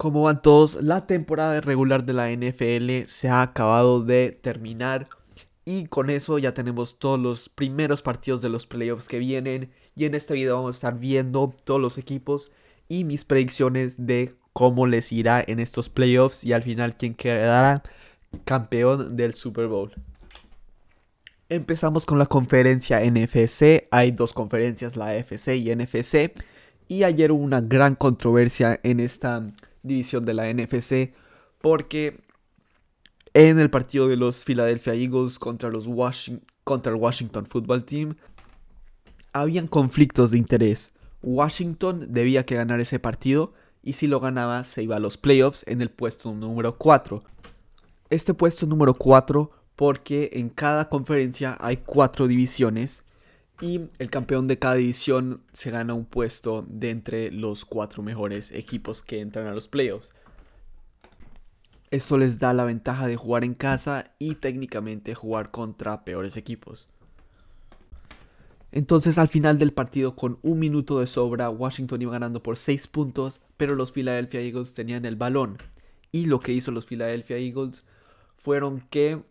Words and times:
Como 0.00 0.22
van 0.22 0.40
todos, 0.40 0.82
la 0.82 1.06
temporada 1.06 1.60
regular 1.60 2.06
de 2.06 2.14
la 2.14 2.30
NFL 2.30 3.04
se 3.04 3.28
ha 3.28 3.42
acabado 3.42 4.02
de 4.02 4.30
terminar. 4.32 5.08
Y 5.66 5.88
con 5.88 6.08
eso 6.08 6.38
ya 6.38 6.54
tenemos 6.54 6.98
todos 6.98 7.20
los 7.20 7.50
primeros 7.50 8.00
partidos 8.00 8.40
de 8.40 8.48
los 8.48 8.66
playoffs 8.66 9.08
que 9.08 9.18
vienen. 9.18 9.72
Y 9.94 10.06
en 10.06 10.14
este 10.14 10.32
video 10.32 10.56
vamos 10.56 10.76
a 10.76 10.78
estar 10.78 10.98
viendo 10.98 11.54
todos 11.64 11.82
los 11.82 11.98
equipos 11.98 12.50
y 12.88 13.04
mis 13.04 13.26
predicciones 13.26 14.06
de 14.06 14.34
cómo 14.54 14.86
les 14.86 15.12
irá 15.12 15.44
en 15.46 15.60
estos 15.60 15.90
playoffs 15.90 16.44
y 16.44 16.54
al 16.54 16.62
final 16.62 16.96
quién 16.96 17.12
quedará 17.12 17.82
campeón 18.46 19.18
del 19.18 19.34
Super 19.34 19.66
Bowl. 19.66 19.92
Empezamos 21.50 22.06
con 22.06 22.18
la 22.18 22.24
conferencia 22.24 23.04
NFC. 23.04 23.86
Hay 23.90 24.12
dos 24.12 24.32
conferencias, 24.32 24.96
la 24.96 25.08
AFC 25.08 25.56
y 25.56 25.76
NFC. 25.76 26.32
Y 26.88 27.02
ayer 27.02 27.32
hubo 27.32 27.44
una 27.44 27.60
gran 27.60 27.96
controversia 27.96 28.80
en 28.82 28.98
esta 29.00 29.46
división 29.82 30.24
de 30.24 30.34
la 30.34 30.52
NFC 30.52 31.14
porque 31.60 32.20
en 33.34 33.60
el 33.60 33.70
partido 33.70 34.08
de 34.08 34.16
los 34.16 34.44
Philadelphia 34.44 34.94
Eagles 34.94 35.38
contra, 35.38 35.70
los 35.70 35.88
contra 36.64 36.92
el 36.92 36.98
Washington 36.98 37.46
Football 37.46 37.84
Team 37.84 38.16
habían 39.32 39.68
conflictos 39.68 40.30
de 40.30 40.38
interés. 40.38 40.92
Washington 41.22 42.06
debía 42.08 42.44
que 42.44 42.56
ganar 42.56 42.80
ese 42.80 42.98
partido 42.98 43.52
y 43.82 43.94
si 43.94 44.06
lo 44.06 44.20
ganaba 44.20 44.64
se 44.64 44.82
iba 44.82 44.96
a 44.96 45.00
los 45.00 45.16
playoffs 45.16 45.64
en 45.66 45.80
el 45.80 45.90
puesto 45.90 46.32
número 46.32 46.76
4. 46.76 47.22
Este 48.08 48.34
puesto 48.34 48.66
número 48.66 48.94
4 48.94 49.50
porque 49.76 50.30
en 50.34 50.48
cada 50.48 50.88
conferencia 50.88 51.56
hay 51.60 51.78
cuatro 51.78 52.26
divisiones 52.26 53.04
y 53.60 53.82
el 53.98 54.10
campeón 54.10 54.46
de 54.46 54.58
cada 54.58 54.76
división 54.76 55.42
se 55.52 55.70
gana 55.70 55.94
un 55.94 56.06
puesto 56.06 56.64
de 56.68 56.90
entre 56.90 57.30
los 57.30 57.64
cuatro 57.64 58.02
mejores 58.02 58.52
equipos 58.52 59.02
que 59.02 59.20
entran 59.20 59.46
a 59.46 59.54
los 59.54 59.68
playoffs. 59.68 60.14
Esto 61.90 62.18
les 62.18 62.38
da 62.38 62.54
la 62.54 62.64
ventaja 62.64 63.06
de 63.06 63.16
jugar 63.16 63.44
en 63.44 63.54
casa 63.54 64.12
y 64.18 64.36
técnicamente 64.36 65.14
jugar 65.14 65.50
contra 65.50 66.04
peores 66.04 66.36
equipos. 66.36 66.88
Entonces 68.72 69.18
al 69.18 69.28
final 69.28 69.58
del 69.58 69.72
partido 69.72 70.14
con 70.14 70.38
un 70.42 70.60
minuto 70.60 71.00
de 71.00 71.08
sobra 71.08 71.50
Washington 71.50 72.02
iba 72.02 72.12
ganando 72.12 72.42
por 72.42 72.56
6 72.56 72.86
puntos, 72.86 73.40
pero 73.56 73.74
los 73.74 73.92
Philadelphia 73.92 74.40
Eagles 74.40 74.72
tenían 74.72 75.04
el 75.04 75.16
balón. 75.16 75.58
Y 76.12 76.26
lo 76.26 76.40
que 76.40 76.52
hizo 76.52 76.70
los 76.70 76.86
Philadelphia 76.86 77.36
Eagles 77.36 77.84
fueron 78.38 78.80
que 78.90 79.22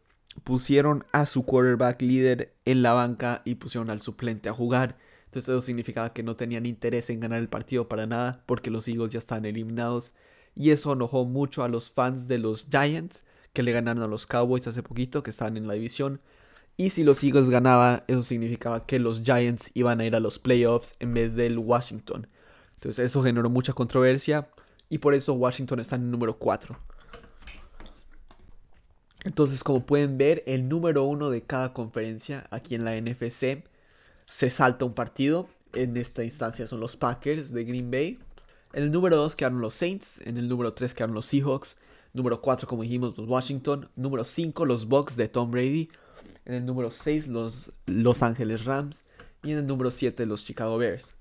pusieron 0.44 1.06
a 1.12 1.26
su 1.26 1.44
quarterback 1.44 2.02
líder 2.02 2.54
en 2.66 2.82
la 2.82 2.94
banca 2.94 3.42
y 3.46 3.56
pusieron 3.56 3.90
al 3.90 4.02
suplente 4.02 4.50
a 4.50 4.54
jugar. 4.54 4.98
Entonces 5.26 5.50
eso 5.50 5.62
significaba 5.62 6.14
que 6.14 6.24
no 6.24 6.36
tenían 6.36 6.66
interés 6.66 7.10
en 7.10 7.20
ganar 7.20 7.40
el 7.40 7.50
partido 7.50 7.88
para 7.88 8.08
nada 8.08 8.44
porque 8.46 8.72
los 8.72 8.88
Eagles 8.88 9.12
ya 9.12 9.20
estaban 9.20 9.46
eliminados. 9.46 10.14
Y 10.56 10.72
eso 10.72 10.94
enojó 10.94 11.26
mucho 11.26 11.64
a 11.64 11.68
los 11.68 11.90
fans 11.92 12.28
de 12.28 12.40
los 12.40 12.68
Giants 12.70 13.24
que 13.54 13.64
le 13.64 13.72
ganaron 13.72 14.04
a 14.04 14.08
los 14.08 14.28
Cowboys 14.28 14.68
hace 14.68 14.84
poquito 14.84 15.24
que 15.24 15.30
estaban 15.30 15.58
en 15.58 15.68
la 15.68 15.74
división. 15.74 16.22
Y 16.78 16.92
si 16.92 17.04
los 17.04 17.24
Eagles 17.24 17.50
ganaban, 17.50 18.04
eso 18.08 18.24
significaba 18.24 18.86
que 18.86 19.00
los 19.00 19.22
Giants 19.22 19.72
iban 19.74 20.00
a 20.00 20.06
ir 20.06 20.16
a 20.16 20.20
los 20.20 20.40
playoffs 20.40 20.96
en 21.00 21.14
vez 21.14 21.36
del 21.36 21.58
Washington. 21.58 22.28
Entonces 22.76 23.06
eso 23.06 23.22
generó 23.22 23.50
mucha 23.50 23.74
controversia 23.74 24.50
y 24.88 25.00
por 25.00 25.14
eso 25.14 25.34
Washington 25.34 25.82
está 25.82 25.98
en 25.98 26.04
el 26.04 26.12
número 26.12 26.38
4. 26.38 26.80
Entonces, 29.26 29.64
como 29.64 29.86
pueden 29.86 30.18
ver, 30.18 30.44
el 30.46 30.70
número 30.70 31.04
uno 31.04 31.30
de 31.30 31.42
cada 31.42 31.74
conferencia 31.74 32.48
aquí 32.52 32.76
en 32.76 32.86
la 32.86 33.00
NFC 33.00 33.64
se 34.26 34.50
salta 34.50 34.86
un 34.86 34.94
partido. 34.94 35.48
En 35.74 35.98
esta 35.98 36.24
instancia 36.24 36.68
son 36.68 36.80
los 36.80 36.96
Packers 36.96 37.52
de 37.52 37.64
Green 37.66 37.92
Bay. 37.92 38.20
En 38.74 38.84
el 38.84 38.92
número 38.92 39.18
2 39.18 39.36
quedaron 39.36 39.62
los 39.62 39.76
Saints. 39.76 40.22
En 40.24 40.38
el 40.38 40.48
número 40.48 40.74
3 40.74 40.94
quedaron 40.94 41.16
los 41.16 41.26
Seahawks. 41.26 41.78
Número 42.14 42.42
4, 42.42 42.68
como 42.68 42.84
dijimos, 42.84 43.18
los 43.18 43.28
Washington. 43.28 43.90
Número 43.96 44.24
5, 44.24 44.66
los 44.66 44.88
Bucks 44.88 45.16
de 45.16 45.28
Tom 45.28 45.52
Brady. 45.52 45.90
En 46.46 46.54
el 46.54 46.66
número 46.66 46.92
6, 46.92 47.28
los 47.28 47.74
Los 47.86 48.24
Angeles 48.24 48.66
Rams. 48.66 49.06
Y 49.44 49.52
en 49.52 49.60
el 49.60 49.68
número 49.68 49.92
7, 49.92 50.26
los 50.26 50.46
Chicago 50.46 50.78
Bears. 50.78 51.14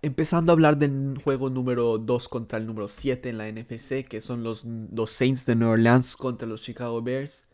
Empezando 0.00 0.52
a 0.52 0.54
hablar 0.54 0.78
del 0.78 1.18
juego 1.24 1.50
número 1.50 1.98
2 1.98 2.28
contra 2.28 2.58
el 2.58 2.66
número 2.66 2.86
7 2.86 3.30
en 3.30 3.38
la 3.38 3.50
NFC, 3.50 4.06
que 4.08 4.20
son 4.20 4.44
los, 4.44 4.64
los 4.64 5.10
Saints 5.10 5.44
de 5.44 5.56
New 5.56 5.68
Orleans 5.68 6.14
contra 6.14 6.46
los 6.46 6.62
Chicago 6.62 7.02
Bears. 7.02 7.48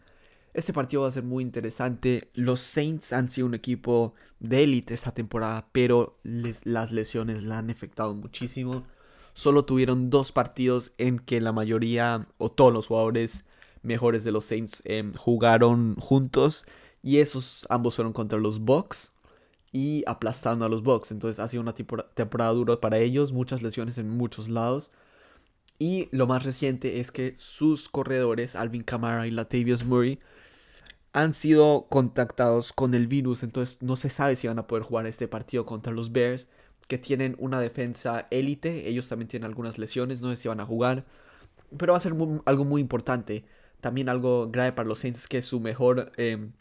Este 0.53 0.75
partido 0.75 1.03
va 1.03 1.09
a 1.09 1.12
ser 1.12 1.22
muy 1.22 1.43
interesante. 1.43 2.28
Los 2.34 2.60
Saints 2.60 3.15
han 3.15 3.28
sido 3.28 3.47
un 3.47 3.54
equipo 3.54 4.12
de 4.41 4.62
élite 4.62 4.93
esta 4.93 5.12
temporada, 5.12 5.69
pero 5.72 6.19
las 6.22 6.93
lesiones 6.93 7.43
la 7.43 7.59
han 7.59 7.71
afectado 7.71 8.15
muchísimo. 8.15 8.84
Solo 9.33 9.65
tuvieron 9.65 10.10
dos 10.10 10.31
partidos 10.31 10.93
en 10.99 11.21
que 11.21 11.41
la 11.41 11.53
mayoría 11.53 12.28
o 12.37 12.53
todos 12.53 12.75
los 12.75 12.88
jugadores 12.88 13.47
mejores 13.83 14.22
de 14.22 14.33
los 14.33 14.44
Saints 14.44 14.83
em, 14.84 15.15
jugaron 15.15 15.97
juntos. 15.97 16.66
Y 17.03 17.19
esos 17.19 17.66
ambos 17.71 17.97
fueron 17.97 18.12
contra 18.12 18.38
los 18.38 18.60
Bucks 18.60 19.13
y 19.74 20.04
aplastando 20.06 20.64
a 20.64 20.68
los 20.68 20.84
Bucks. 20.84 21.10
Entonces 21.10 21.40
ha 21.40 21.48
sido 21.48 21.60
una 21.60 21.74
temporada 21.74 22.52
dura 22.52 22.80
para 22.80 22.98
ellos, 22.98 23.32
muchas 23.32 23.60
lesiones 23.60 23.98
en 23.98 24.08
muchos 24.08 24.48
lados. 24.48 24.92
Y 25.80 26.08
lo 26.12 26.28
más 26.28 26.44
reciente 26.44 27.00
es 27.00 27.10
que 27.10 27.34
sus 27.38 27.88
corredores, 27.88 28.54
Alvin 28.54 28.84
Kamara 28.84 29.26
y 29.26 29.32
Latavius 29.32 29.84
Murray, 29.84 30.20
han 31.12 31.34
sido 31.34 31.86
contactados 31.90 32.72
con 32.72 32.94
el 32.94 33.08
virus. 33.08 33.42
Entonces 33.42 33.82
no 33.82 33.96
se 33.96 34.10
sabe 34.10 34.36
si 34.36 34.46
van 34.46 34.60
a 34.60 34.68
poder 34.68 34.84
jugar 34.84 35.08
este 35.08 35.26
partido 35.26 35.66
contra 35.66 35.92
los 35.92 36.12
Bears, 36.12 36.46
que 36.86 36.96
tienen 36.96 37.34
una 37.41 37.58
defensa 37.58 38.28
élite. 38.30 38.88
Ellos 38.88 39.08
también 39.08 39.26
tienen 39.26 39.46
algunas 39.48 39.76
lesiones, 39.76 40.20
no 40.20 40.30
sé 40.30 40.36
si 40.36 40.46
van 40.46 40.60
a 40.60 40.66
jugar. 40.66 41.04
Pero 41.76 41.94
va 41.94 41.96
a 41.96 42.00
ser 42.00 42.14
algo 42.44 42.64
muy 42.64 42.80
importante. 42.80 43.44
También 43.80 44.08
algo 44.08 44.48
grave 44.52 44.70
para 44.70 44.88
los 44.88 45.00
Saints 45.00 45.22
es 45.22 45.28
que 45.28 45.42
su 45.42 45.58
mejor 45.58 46.12
em, 46.16 46.52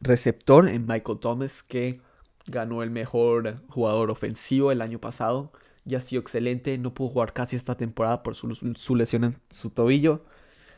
receptor 0.00 0.68
en 0.68 0.84
Michael 0.88 1.20
Thomas, 1.20 1.62
que 1.62 2.00
ganó 2.46 2.82
el 2.82 2.90
mejor 2.90 3.56
jugador 3.68 4.10
ofensivo 4.10 4.72
el 4.72 4.82
año 4.82 4.98
pasado 4.98 5.52
y 5.84 5.94
ha 5.94 6.00
sido 6.00 6.20
excelente. 6.20 6.76
No 6.78 6.94
pudo 6.94 7.08
jugar 7.08 7.32
casi 7.32 7.56
esta 7.56 7.76
temporada 7.76 8.22
por 8.22 8.34
su, 8.34 8.94
lesión 8.94 9.24
en 9.24 9.40
su 9.50 9.70
tobillo. 9.70 10.24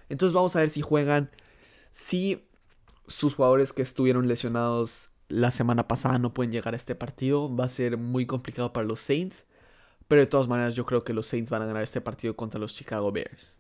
Entonces 0.09 0.35
vamos 0.35 0.57
a 0.57 0.61
ver 0.61 0.71
si 0.71 0.83
juegan. 0.83 1.31
Si 1.91 2.45
sus 3.07 3.35
jugadores 3.35 3.73
que 3.73 3.83
estuvieron 3.83 4.29
lesionados 4.29 5.11
la 5.29 5.51
semana 5.51 5.89
pasada 5.89 6.19
no 6.19 6.35
pueden 6.35 6.53
llegar 6.53 6.75
a 6.75 6.77
este 6.77 6.95
partido, 6.95 7.55
va 7.55 7.65
a 7.65 7.69
ser 7.69 7.97
muy 7.97 8.27
complicado 8.27 8.73
para 8.73 8.87
los 8.87 9.01
Saints. 9.01 9.47
Pero 10.09 10.21
de 10.21 10.27
todas 10.27 10.49
maneras 10.49 10.75
yo 10.75 10.85
creo 10.85 11.05
que 11.05 11.15
los 11.15 11.27
Saints 11.27 11.51
van 11.51 11.63
a 11.63 11.67
ganar 11.67 11.83
este 11.83 12.01
partido 12.01 12.37
contra 12.37 12.61
los 12.61 12.75
Chicago 12.75 13.11
Bears. 13.13 13.57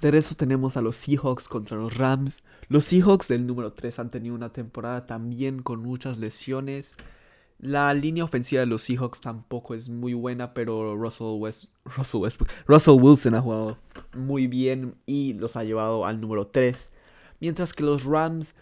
De 0.00 0.10
resto 0.10 0.34
tenemos 0.34 0.76
a 0.76 0.82
los 0.82 0.96
Seahawks 0.96 1.48
contra 1.48 1.76
los 1.76 1.96
Rams. 1.96 2.42
Los 2.68 2.84
Seahawks 2.84 3.28
del 3.28 3.46
número 3.46 3.72
3 3.72 3.98
han 3.98 4.10
tenido 4.10 4.34
una 4.34 4.52
temporada 4.52 5.06
también 5.06 5.62
con 5.62 5.80
muchas 5.80 6.18
lesiones. 6.18 6.96
La 7.58 7.94
línea 7.94 8.24
ofensiva 8.24 8.60
de 8.60 8.66
los 8.66 8.82
Seahawks 8.82 9.22
tampoco 9.22 9.74
es 9.74 9.88
muy 9.88 10.12
buena, 10.12 10.52
pero 10.52 10.94
Russell, 10.94 11.40
Russell, 12.66 13.00
Wilson 13.00 13.34
ha 13.34 13.40
jugado 13.40 13.78
muy 14.14 14.46
bien 14.46 14.96
y 15.06 15.32
los 15.32 15.56
ha 15.56 15.64
llevado 15.64 16.04
al 16.04 16.20
número 16.20 16.48
3. 16.48 16.92
Mientras 17.40 17.72
que 17.72 17.82
los 17.82 18.04
Rams 18.04 18.54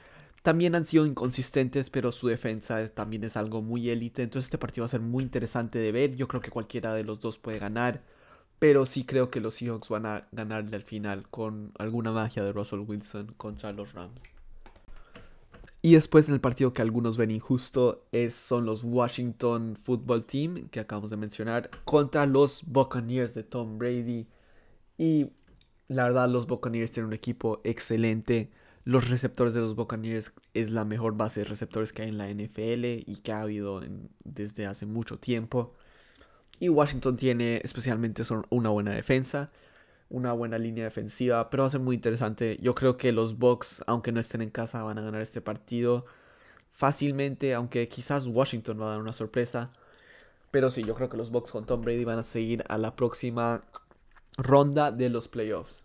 también 0.42 0.76
han 0.76 0.86
sido 0.86 1.06
inconsistentes, 1.06 1.90
pero 1.90 2.12
su 2.12 2.28
defensa 2.28 2.86
también 2.88 3.24
es 3.24 3.36
algo 3.36 3.62
muy 3.62 3.90
élite. 3.90 4.22
Entonces 4.22 4.46
este 4.46 4.58
partido 4.58 4.82
va 4.82 4.86
a 4.86 4.90
ser 4.90 5.00
muy 5.00 5.24
interesante 5.24 5.80
de 5.80 5.90
ver. 5.90 6.14
Yo 6.14 6.28
creo 6.28 6.40
que 6.40 6.50
cualquiera 6.50 6.94
de 6.94 7.02
los 7.02 7.18
dos 7.18 7.38
puede 7.38 7.58
ganar. 7.58 8.02
Pero 8.64 8.86
sí 8.86 9.04
creo 9.04 9.30
que 9.30 9.40
los 9.42 9.56
Seahawks 9.56 9.90
van 9.90 10.06
a 10.06 10.26
ganarle 10.32 10.74
al 10.76 10.84
final 10.84 11.28
con 11.28 11.72
alguna 11.78 12.12
magia 12.12 12.42
de 12.42 12.50
Russell 12.50 12.78
Wilson 12.78 13.34
contra 13.36 13.72
los 13.72 13.92
Rams. 13.92 14.18
Y 15.82 15.92
después 15.92 16.28
en 16.28 16.34
el 16.34 16.40
partido 16.40 16.72
que 16.72 16.80
algunos 16.80 17.18
ven 17.18 17.30
injusto 17.30 18.06
es, 18.10 18.32
son 18.32 18.64
los 18.64 18.82
Washington 18.82 19.76
Football 19.76 20.24
Team, 20.24 20.70
que 20.70 20.80
acabamos 20.80 21.10
de 21.10 21.18
mencionar, 21.18 21.68
contra 21.84 22.24
los 22.24 22.62
Buccaneers 22.64 23.34
de 23.34 23.42
Tom 23.42 23.76
Brady. 23.76 24.28
Y 24.96 25.26
la 25.88 26.04
verdad 26.04 26.30
los 26.30 26.46
Buccaneers 26.46 26.90
tienen 26.90 27.08
un 27.08 27.12
equipo 27.12 27.60
excelente. 27.64 28.50
Los 28.84 29.10
receptores 29.10 29.52
de 29.52 29.60
los 29.60 29.76
Buccaneers 29.76 30.32
es 30.54 30.70
la 30.70 30.86
mejor 30.86 31.18
base 31.18 31.40
de 31.40 31.44
receptores 31.44 31.92
que 31.92 32.00
hay 32.00 32.08
en 32.08 32.16
la 32.16 32.30
NFL 32.30 32.84
y 33.04 33.20
que 33.22 33.32
ha 33.32 33.42
habido 33.42 33.82
desde 34.24 34.64
hace 34.64 34.86
mucho 34.86 35.18
tiempo. 35.18 35.74
Y 36.60 36.68
Washington 36.68 37.16
tiene 37.16 37.60
especialmente 37.64 38.22
una 38.50 38.70
buena 38.70 38.92
defensa, 38.92 39.50
una 40.08 40.32
buena 40.32 40.58
línea 40.58 40.84
defensiva, 40.84 41.50
pero 41.50 41.64
va 41.64 41.66
a 41.68 41.70
ser 41.70 41.80
muy 41.80 41.96
interesante. 41.96 42.58
Yo 42.60 42.74
creo 42.74 42.96
que 42.96 43.12
los 43.12 43.38
Bucks, 43.38 43.82
aunque 43.86 44.12
no 44.12 44.20
estén 44.20 44.42
en 44.42 44.50
casa, 44.50 44.82
van 44.82 44.98
a 44.98 45.02
ganar 45.02 45.20
este 45.20 45.40
partido 45.40 46.06
fácilmente, 46.72 47.54
aunque 47.54 47.88
quizás 47.88 48.26
Washington 48.26 48.80
va 48.80 48.86
a 48.86 48.90
dar 48.90 49.00
una 49.00 49.12
sorpresa. 49.12 49.72
Pero 50.50 50.70
sí, 50.70 50.84
yo 50.84 50.94
creo 50.94 51.08
que 51.08 51.16
los 51.16 51.30
Bucks 51.30 51.50
con 51.50 51.66
Tom 51.66 51.82
Brady 51.82 52.04
van 52.04 52.18
a 52.18 52.22
seguir 52.22 52.64
a 52.68 52.78
la 52.78 52.94
próxima 52.94 53.60
ronda 54.36 54.92
de 54.92 55.08
los 55.08 55.28
playoffs. 55.28 55.82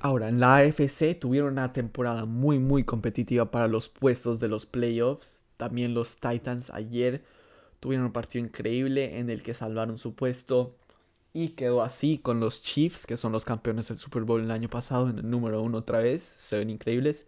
Ahora, 0.00 0.28
en 0.28 0.38
la 0.40 0.56
AFC 0.56 1.18
tuvieron 1.18 1.52
una 1.52 1.72
temporada 1.72 2.24
muy 2.24 2.58
muy 2.58 2.84
competitiva 2.84 3.50
para 3.50 3.68
los 3.68 3.88
puestos 3.88 4.40
de 4.40 4.48
los 4.48 4.66
playoffs. 4.66 5.42
También 5.56 5.94
los 5.94 6.18
Titans 6.18 6.70
ayer 6.70 7.24
tuvieron 7.84 8.06
un 8.06 8.12
partido 8.12 8.42
increíble 8.42 9.18
en 9.18 9.28
el 9.28 9.42
que 9.42 9.52
salvaron 9.52 9.98
su 9.98 10.14
puesto 10.14 10.74
y 11.34 11.50
quedó 11.50 11.82
así 11.82 12.16
con 12.16 12.40
los 12.40 12.62
Chiefs, 12.62 13.04
que 13.06 13.18
son 13.18 13.30
los 13.30 13.44
campeones 13.44 13.88
del 13.88 13.98
Super 13.98 14.22
Bowl 14.22 14.40
el 14.40 14.50
año 14.50 14.70
pasado, 14.70 15.10
en 15.10 15.18
el 15.18 15.28
número 15.28 15.60
uno 15.60 15.76
otra 15.76 15.98
vez, 15.98 16.22
se 16.22 16.56
ven 16.56 16.70
increíbles. 16.70 17.26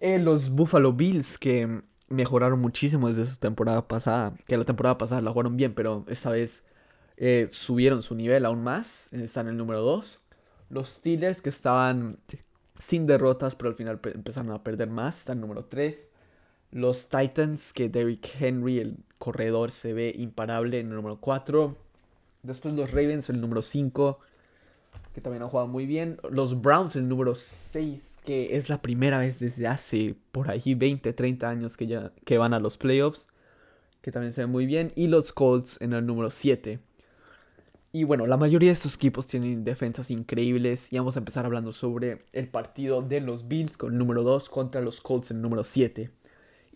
Eh, 0.00 0.18
los 0.18 0.48
Buffalo 0.48 0.94
Bills, 0.94 1.36
que 1.36 1.82
mejoraron 2.08 2.58
muchísimo 2.58 3.08
desde 3.08 3.26
su 3.26 3.36
temporada 3.36 3.86
pasada, 3.86 4.32
que 4.46 4.56
la 4.56 4.64
temporada 4.64 4.96
pasada 4.96 5.20
la 5.20 5.30
jugaron 5.30 5.58
bien, 5.58 5.74
pero 5.74 6.06
esta 6.08 6.30
vez 6.30 6.64
eh, 7.18 7.48
subieron 7.50 8.02
su 8.02 8.14
nivel 8.14 8.46
aún 8.46 8.62
más, 8.64 9.12
están 9.12 9.48
en 9.48 9.52
el 9.52 9.58
número 9.58 9.82
2. 9.82 10.24
Los 10.70 10.88
Steelers, 10.88 11.42
que 11.42 11.50
estaban 11.50 12.18
sin 12.78 13.06
derrotas, 13.06 13.56
pero 13.56 13.68
al 13.68 13.76
final 13.76 14.00
empezaron 14.04 14.52
a 14.52 14.64
perder 14.64 14.88
más, 14.88 15.18
están 15.18 15.36
en 15.36 15.42
el 15.44 15.48
número 15.48 15.66
3. 15.66 16.10
Los 16.70 17.10
Titans, 17.10 17.74
que 17.74 17.90
Derrick 17.90 18.40
Henry, 18.40 18.78
el 18.78 18.96
corredor, 19.18 19.70
se 19.72 19.92
ve 19.92 20.14
imparable 20.16 20.80
en 20.80 20.88
el 20.88 20.96
número 20.96 21.18
4. 21.20 21.76
Después 22.42 22.74
los 22.74 22.90
Ravens, 22.90 23.28
el 23.30 23.40
número 23.40 23.62
5, 23.62 24.18
que 25.14 25.20
también 25.20 25.42
han 25.42 25.48
jugado 25.48 25.68
muy 25.68 25.86
bien. 25.86 26.18
Los 26.30 26.60
Browns, 26.60 26.96
el 26.96 27.08
número 27.08 27.34
6, 27.34 28.18
que 28.24 28.56
es 28.56 28.68
la 28.68 28.82
primera 28.82 29.18
vez 29.18 29.38
desde 29.38 29.66
hace 29.66 30.14
por 30.32 30.50
ahí 30.50 30.74
20, 30.74 31.12
30 31.12 31.48
años 31.48 31.76
que, 31.76 31.86
ya, 31.86 32.12
que 32.24 32.38
van 32.38 32.54
a 32.54 32.60
los 32.60 32.78
playoffs, 32.78 33.28
que 34.02 34.12
también 34.12 34.32
se 34.32 34.42
ve 34.42 34.46
muy 34.46 34.66
bien. 34.66 34.92
Y 34.94 35.08
los 35.08 35.32
Colts 35.32 35.80
en 35.80 35.92
el 35.92 36.06
número 36.06 36.30
7. 36.30 36.80
Y 37.92 38.04
bueno, 38.04 38.26
la 38.26 38.36
mayoría 38.36 38.68
de 38.68 38.74
estos 38.74 38.96
equipos 38.96 39.26
tienen 39.26 39.64
defensas 39.64 40.10
increíbles. 40.10 40.92
Y 40.92 40.98
vamos 40.98 41.16
a 41.16 41.20
empezar 41.20 41.46
hablando 41.46 41.72
sobre 41.72 42.26
el 42.32 42.46
partido 42.48 43.00
de 43.00 43.22
los 43.22 43.48
Bills 43.48 43.78
con 43.78 43.92
el 43.92 43.98
número 43.98 44.22
2 44.22 44.50
contra 44.50 44.82
los 44.82 45.00
Colts 45.00 45.30
en 45.30 45.38
el 45.38 45.42
número 45.42 45.64
7. 45.64 46.10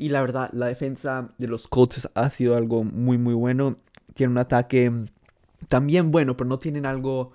Y 0.00 0.08
la 0.08 0.22
verdad, 0.22 0.48
la 0.54 0.64
defensa 0.64 1.28
de 1.36 1.46
los 1.46 1.68
Colts 1.68 2.08
ha 2.14 2.30
sido 2.30 2.56
algo 2.56 2.84
muy, 2.84 3.18
muy 3.18 3.34
bueno. 3.34 3.76
Tienen 4.14 4.32
un 4.32 4.38
ataque 4.38 4.90
también 5.68 6.10
bueno, 6.10 6.38
pero 6.38 6.48
no 6.48 6.58
tienen 6.58 6.86
algo, 6.86 7.32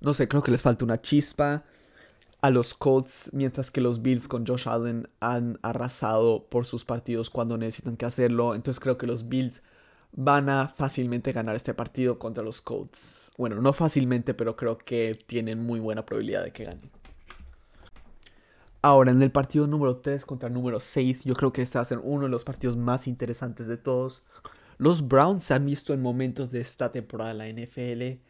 no 0.00 0.14
sé, 0.14 0.26
creo 0.26 0.42
que 0.42 0.50
les 0.50 0.62
falta 0.62 0.86
una 0.86 1.02
chispa 1.02 1.64
a 2.40 2.48
los 2.48 2.72
Colts, 2.72 3.28
mientras 3.34 3.70
que 3.70 3.82
los 3.82 4.00
Bills 4.00 4.26
con 4.26 4.46
Josh 4.46 4.70
Allen 4.70 5.06
han 5.20 5.58
arrasado 5.60 6.46
por 6.48 6.64
sus 6.64 6.86
partidos 6.86 7.28
cuando 7.28 7.58
necesitan 7.58 7.98
que 7.98 8.06
hacerlo. 8.06 8.54
Entonces 8.54 8.80
creo 8.80 8.96
que 8.96 9.06
los 9.06 9.28
Bills 9.28 9.60
van 10.12 10.48
a 10.48 10.68
fácilmente 10.68 11.32
ganar 11.32 11.56
este 11.56 11.74
partido 11.74 12.18
contra 12.18 12.42
los 12.42 12.62
Colts. 12.62 13.32
Bueno, 13.36 13.60
no 13.60 13.74
fácilmente, 13.74 14.32
pero 14.32 14.56
creo 14.56 14.78
que 14.78 15.14
tienen 15.26 15.62
muy 15.62 15.78
buena 15.78 16.06
probabilidad 16.06 16.44
de 16.44 16.52
que 16.52 16.64
ganen. 16.64 16.90
Ahora, 18.80 19.10
en 19.10 19.22
el 19.22 19.32
partido 19.32 19.66
número 19.66 19.96
3 19.98 20.24
contra 20.24 20.48
el 20.48 20.54
número 20.54 20.78
6, 20.80 21.24
yo 21.24 21.34
creo 21.34 21.52
que 21.52 21.62
este 21.62 21.78
va 21.78 21.82
a 21.82 21.84
ser 21.84 21.98
uno 22.02 22.24
de 22.24 22.28
los 22.30 22.44
partidos 22.44 22.76
más 22.76 23.08
interesantes 23.08 23.66
de 23.66 23.76
todos. 23.76 24.22
Los 24.78 25.08
Browns 25.08 25.44
se 25.44 25.54
han 25.54 25.66
visto 25.66 25.92
en 25.92 26.00
momentos 26.00 26.52
de 26.52 26.60
esta 26.60 26.92
temporada 26.92 27.34
de 27.34 27.38
la 27.38 27.48
NFL 27.48 28.20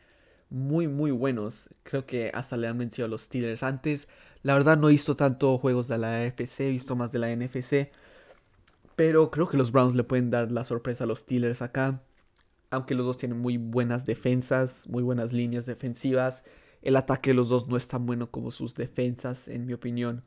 muy, 0.51 0.89
muy 0.89 1.11
buenos. 1.11 1.69
Creo 1.83 2.07
que 2.07 2.31
hasta 2.35 2.57
le 2.57 2.69
han 2.69 2.79
vencido 2.79 3.07
a 3.07 3.09
los 3.09 3.23
Steelers 3.23 3.63
antes. 3.63 4.09
La 4.43 4.55
verdad 4.55 4.79
no 4.79 4.89
he 4.89 4.93
visto 4.93 5.17
tanto 5.17 5.59
juegos 5.59 5.89
de 5.89 5.99
la 5.99 6.23
AFC, 6.23 6.61
he 6.61 6.71
visto 6.71 6.97
más 6.97 7.13
de 7.13 7.19
la 7.19 7.35
NFC. 7.35 7.91
Pero 8.97 9.31
creo 9.31 9.49
que 9.49 9.57
los 9.57 9.73
Browns 9.73 9.95
le 9.95 10.05
pueden 10.05 10.31
dar 10.31 10.51
la 10.51 10.65
sorpresa 10.65 11.05
a 11.05 11.07
los 11.07 11.21
Steelers 11.21 11.63
acá. 11.63 12.03
Aunque 12.71 12.95
los 12.95 13.07
dos 13.07 13.19
tienen 13.19 13.39
muy 13.39 13.57
buenas 13.57 14.07
defensas, 14.07 14.89
muy 14.89 15.03
buenas 15.03 15.33
líneas 15.33 15.67
defensivas. 15.67 16.45
El 16.83 16.97
ataque 16.97 17.31
de 17.31 17.35
los 17.35 17.49
dos 17.49 17.69
no 17.69 17.77
es 17.77 17.89
tan 17.89 18.07
bueno 18.07 18.31
como 18.31 18.51
sus 18.51 18.75
defensas, 18.75 19.49
en 19.49 19.67
mi 19.67 19.73
opinión. 19.73 20.23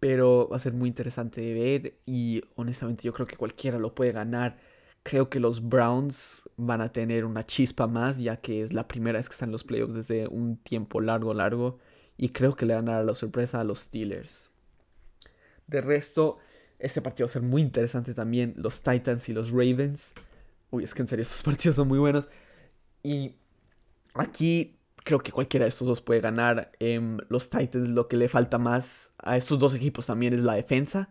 Pero 0.00 0.48
va 0.48 0.56
a 0.56 0.60
ser 0.60 0.74
muy 0.74 0.88
interesante 0.88 1.40
de 1.40 1.54
ver 1.54 1.94
y 2.06 2.42
honestamente 2.54 3.02
yo 3.02 3.12
creo 3.12 3.26
que 3.26 3.36
cualquiera 3.36 3.78
lo 3.78 3.94
puede 3.94 4.12
ganar. 4.12 4.58
Creo 5.02 5.28
que 5.28 5.40
los 5.40 5.68
Browns 5.68 6.48
van 6.56 6.80
a 6.80 6.92
tener 6.92 7.24
una 7.24 7.44
chispa 7.44 7.86
más 7.86 8.18
ya 8.18 8.36
que 8.36 8.62
es 8.62 8.72
la 8.72 8.86
primera 8.86 9.18
vez 9.18 9.28
que 9.28 9.32
están 9.32 9.48
en 9.48 9.52
los 9.52 9.64
playoffs 9.64 9.94
desde 9.94 10.28
un 10.28 10.56
tiempo 10.58 11.00
largo, 11.00 11.34
largo. 11.34 11.78
Y 12.16 12.30
creo 12.30 12.54
que 12.54 12.66
le 12.66 12.74
van 12.74 12.88
a 12.88 12.94
dar 12.94 13.04
la 13.04 13.14
sorpresa 13.14 13.60
a 13.60 13.64
los 13.64 13.80
Steelers. 13.80 14.50
De 15.66 15.80
resto, 15.80 16.38
este 16.78 17.02
partido 17.02 17.26
va 17.26 17.30
a 17.30 17.32
ser 17.32 17.42
muy 17.42 17.62
interesante 17.62 18.14
también. 18.14 18.54
Los 18.56 18.82
Titans 18.82 19.28
y 19.28 19.32
los 19.32 19.50
Ravens. 19.50 20.14
Uy, 20.70 20.84
es 20.84 20.94
que 20.94 21.02
en 21.02 21.08
serio, 21.08 21.22
estos 21.22 21.42
partidos 21.44 21.76
son 21.76 21.88
muy 21.88 21.98
buenos. 21.98 22.28
Y 23.02 23.34
aquí 24.14 24.77
creo 25.08 25.20
que 25.20 25.32
cualquiera 25.32 25.64
de 25.64 25.70
estos 25.70 25.88
dos 25.88 26.02
puede 26.02 26.20
ganar. 26.20 26.70
Em, 26.80 27.16
los 27.30 27.48
Titans 27.48 27.88
lo 27.88 28.08
que 28.08 28.18
le 28.18 28.28
falta 28.28 28.58
más 28.58 29.14
a 29.16 29.38
estos 29.38 29.58
dos 29.58 29.72
equipos 29.72 30.06
también 30.06 30.34
es 30.34 30.42
la 30.42 30.52
defensa. 30.52 31.08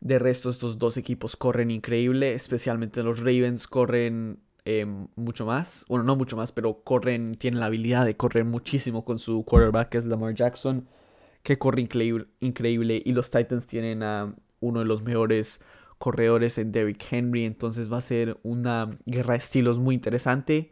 De 0.00 0.18
resto, 0.18 0.50
estos 0.50 0.78
dos 0.78 0.98
equipos 0.98 1.34
corren 1.34 1.70
increíble, 1.70 2.34
especialmente 2.34 3.02
los 3.02 3.20
Ravens 3.20 3.66
corren 3.66 4.40
em, 4.66 5.08
mucho 5.16 5.46
más. 5.46 5.86
Bueno, 5.88 6.04
no 6.04 6.14
mucho 6.14 6.36
más, 6.36 6.52
pero 6.52 6.82
corren, 6.84 7.34
tienen 7.34 7.60
la 7.60 7.66
habilidad 7.66 8.04
de 8.04 8.18
correr 8.18 8.44
muchísimo 8.44 9.02
con 9.02 9.18
su 9.18 9.42
quarterback, 9.46 9.88
que 9.88 9.98
es 9.98 10.04
Lamar 10.04 10.34
Jackson, 10.34 10.86
que 11.42 11.58
corre 11.58 11.80
increíble. 11.80 12.26
increíble. 12.40 13.00
Y 13.02 13.12
los 13.12 13.30
Titans 13.30 13.66
tienen 13.66 14.02
a 14.02 14.34
uno 14.60 14.80
de 14.80 14.84
los 14.84 15.02
mejores 15.02 15.62
corredores 15.96 16.58
en 16.58 16.70
Derrick 16.70 17.02
Henry. 17.10 17.46
Entonces 17.46 17.90
va 17.90 17.96
a 17.96 18.02
ser 18.02 18.36
una 18.42 18.90
guerra 19.06 19.32
de 19.32 19.38
estilos 19.38 19.78
muy 19.78 19.94
interesante. 19.94 20.70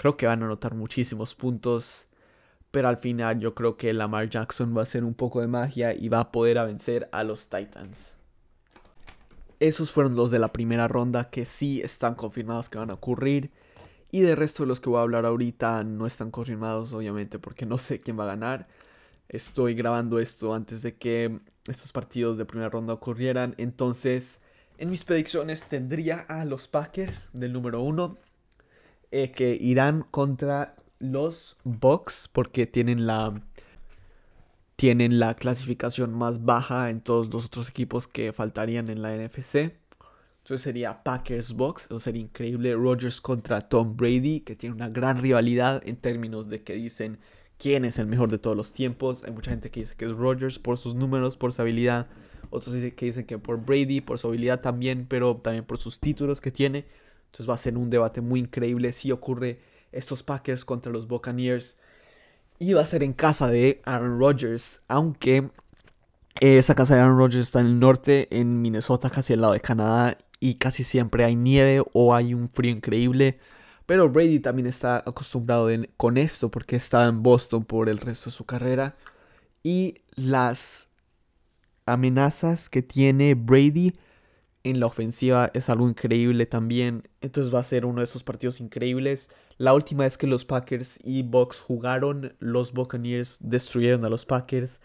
Creo 0.00 0.16
que 0.16 0.26
van 0.26 0.42
a 0.42 0.46
anotar 0.46 0.74
muchísimos 0.74 1.34
puntos. 1.34 2.06
Pero 2.70 2.88
al 2.88 2.96
final 2.96 3.38
yo 3.38 3.54
creo 3.54 3.76
que 3.76 3.92
Lamar 3.92 4.30
Jackson 4.30 4.74
va 4.74 4.80
a 4.80 4.84
hacer 4.84 5.04
un 5.04 5.12
poco 5.12 5.42
de 5.42 5.46
magia 5.46 5.92
y 5.92 6.08
va 6.08 6.20
a 6.20 6.32
poder 6.32 6.56
vencer 6.66 7.10
a 7.12 7.22
los 7.22 7.50
Titans. 7.50 8.14
Esos 9.58 9.92
fueron 9.92 10.16
los 10.16 10.30
de 10.30 10.38
la 10.38 10.54
primera 10.54 10.88
ronda 10.88 11.28
que 11.28 11.44
sí 11.44 11.82
están 11.82 12.14
confirmados 12.14 12.70
que 12.70 12.78
van 12.78 12.88
a 12.88 12.94
ocurrir. 12.94 13.50
Y 14.10 14.22
de 14.22 14.36
resto 14.36 14.62
de 14.62 14.68
los 14.68 14.80
que 14.80 14.88
voy 14.88 15.00
a 15.00 15.02
hablar 15.02 15.26
ahorita 15.26 15.84
no 15.84 16.06
están 16.06 16.30
confirmados, 16.30 16.94
obviamente, 16.94 17.38
porque 17.38 17.66
no 17.66 17.76
sé 17.76 18.00
quién 18.00 18.18
va 18.18 18.22
a 18.22 18.28
ganar. 18.28 18.68
Estoy 19.28 19.74
grabando 19.74 20.18
esto 20.18 20.54
antes 20.54 20.80
de 20.80 20.96
que 20.96 21.40
estos 21.68 21.92
partidos 21.92 22.38
de 22.38 22.46
primera 22.46 22.70
ronda 22.70 22.94
ocurrieran. 22.94 23.54
Entonces, 23.58 24.40
en 24.78 24.88
mis 24.88 25.04
predicciones 25.04 25.64
tendría 25.64 26.20
a 26.20 26.46
los 26.46 26.68
Packers 26.68 27.28
del 27.34 27.52
número 27.52 27.82
uno 27.82 28.16
eh, 29.10 29.30
que 29.30 29.56
irán 29.60 30.04
contra 30.10 30.76
los 30.98 31.56
Bucks 31.64 32.28
porque 32.32 32.66
tienen 32.66 33.06
la 33.06 33.42
tienen 34.76 35.18
la 35.18 35.34
clasificación 35.34 36.14
más 36.14 36.44
baja 36.44 36.88
en 36.88 37.02
todos 37.02 37.28
los 37.30 37.44
otros 37.44 37.68
equipos 37.68 38.08
que 38.08 38.32
faltarían 38.32 38.88
en 38.88 39.02
la 39.02 39.14
NFC. 39.14 39.74
Entonces 40.38 40.62
sería 40.62 41.02
Packers 41.02 41.54
Bucks, 41.54 41.84
eso 41.84 41.98
sería 41.98 42.22
increíble. 42.22 42.74
Rodgers 42.74 43.20
contra 43.20 43.60
Tom 43.60 43.94
Brady, 43.94 44.40
que 44.40 44.56
tiene 44.56 44.74
una 44.74 44.88
gran 44.88 45.20
rivalidad 45.20 45.82
en 45.86 45.96
términos 45.96 46.48
de 46.48 46.62
que 46.62 46.74
dicen 46.74 47.18
quién 47.58 47.84
es 47.84 47.98
el 47.98 48.06
mejor 48.06 48.30
de 48.30 48.38
todos 48.38 48.56
los 48.56 48.72
tiempos. 48.72 49.22
Hay 49.24 49.32
mucha 49.32 49.50
gente 49.50 49.70
que 49.70 49.80
dice 49.80 49.94
que 49.96 50.06
es 50.06 50.12
Rodgers 50.12 50.58
por 50.58 50.78
sus 50.78 50.94
números, 50.94 51.36
por 51.36 51.52
su 51.52 51.60
habilidad. 51.60 52.06
Otros 52.48 52.74
que 52.74 53.06
dicen 53.06 53.26
que 53.26 53.38
por 53.38 53.64
Brady, 53.64 54.00
por 54.00 54.18
su 54.18 54.28
habilidad 54.28 54.60
también, 54.62 55.06
pero 55.06 55.36
también 55.36 55.64
por 55.64 55.78
sus 55.78 56.00
títulos 56.00 56.40
que 56.40 56.50
tiene. 56.50 56.86
Entonces 57.30 57.48
va 57.48 57.54
a 57.54 57.58
ser 57.58 57.78
un 57.78 57.90
debate 57.90 58.20
muy 58.20 58.40
increíble 58.40 58.92
si 58.92 59.12
ocurre 59.12 59.60
estos 59.92 60.22
Packers 60.22 60.64
contra 60.64 60.92
los 60.92 61.06
Buccaneers. 61.06 61.78
Y 62.58 62.74
va 62.74 62.82
a 62.82 62.86
ser 62.86 63.02
en 63.02 63.12
casa 63.12 63.48
de 63.48 63.80
Aaron 63.84 64.18
Rodgers, 64.18 64.80
aunque 64.88 65.50
esa 66.40 66.74
casa 66.74 66.94
de 66.94 67.00
Aaron 67.00 67.18
Rodgers 67.18 67.46
está 67.46 67.60
en 67.60 67.66
el 67.66 67.78
norte, 67.78 68.28
en 68.30 68.60
Minnesota, 68.60 69.10
casi 69.10 69.32
al 69.32 69.40
lado 69.42 69.52
de 69.54 69.60
Canadá, 69.60 70.18
y 70.40 70.54
casi 70.54 70.84
siempre 70.84 71.24
hay 71.24 71.36
nieve 71.36 71.82
o 71.92 72.14
hay 72.14 72.34
un 72.34 72.48
frío 72.48 72.72
increíble. 72.72 73.38
Pero 73.86 74.08
Brady 74.08 74.40
también 74.40 74.66
está 74.66 74.98
acostumbrado 74.98 75.68
con 75.96 76.16
esto 76.16 76.50
porque 76.50 76.76
está 76.76 77.06
en 77.06 77.22
Boston 77.22 77.64
por 77.64 77.88
el 77.88 77.98
resto 77.98 78.30
de 78.30 78.36
su 78.36 78.44
carrera. 78.44 78.96
Y 79.62 80.02
las 80.14 80.88
amenazas 81.86 82.68
que 82.68 82.82
tiene 82.82 83.34
Brady 83.34 83.94
en 84.64 84.80
la 84.80 84.86
ofensiva 84.86 85.50
es 85.54 85.68
algo 85.68 85.88
increíble 85.88 86.46
también. 86.46 87.08
Entonces 87.20 87.52
va 87.52 87.60
a 87.60 87.64
ser 87.64 87.86
uno 87.86 88.00
de 88.00 88.04
esos 88.04 88.22
partidos 88.22 88.60
increíbles. 88.60 89.30
La 89.58 89.74
última 89.74 90.04
vez 90.04 90.18
que 90.18 90.26
los 90.26 90.44
Packers 90.44 90.98
y 91.02 91.22
Bucks 91.22 91.60
jugaron, 91.60 92.34
los 92.38 92.72
Buccaneers 92.72 93.38
destruyeron 93.40 94.04
a 94.04 94.08
los 94.08 94.26
Packers. 94.26 94.80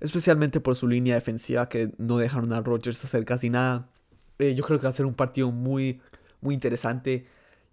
Especialmente 0.00 0.60
por 0.60 0.76
su 0.76 0.88
línea 0.88 1.14
defensiva 1.14 1.68
que 1.68 1.92
no 1.98 2.18
dejaron 2.18 2.52
a 2.52 2.60
Rodgers 2.60 3.04
hacer 3.04 3.24
casi 3.24 3.50
nada. 3.50 3.88
Eh, 4.38 4.54
yo 4.54 4.64
creo 4.64 4.78
que 4.78 4.84
va 4.84 4.90
a 4.90 4.92
ser 4.92 5.06
un 5.06 5.14
partido 5.14 5.50
muy, 5.50 6.00
muy 6.40 6.54
interesante 6.54 7.26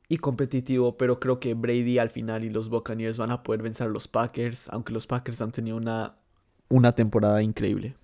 y 0.09 0.17
competitivo, 0.17 0.97
pero 0.97 1.19
creo 1.19 1.39
que 1.39 1.53
Brady 1.53 1.99
al 1.99 2.09
final 2.09 2.43
y 2.43 2.49
los 2.49 2.69
Buccaneers 2.69 3.17
van 3.17 3.31
a 3.31 3.43
poder 3.43 3.61
vencer 3.61 3.87
a 3.87 3.89
los 3.89 4.07
Packers, 4.07 4.69
aunque 4.69 4.93
los 4.93 5.07
Packers 5.07 5.41
han 5.41 5.51
tenido 5.51 5.77
una, 5.77 6.15
una 6.69 6.93
temporada 6.93 7.41
increíble. 7.41 7.95